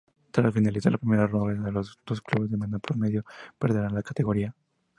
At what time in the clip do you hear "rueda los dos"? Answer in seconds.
1.27-2.23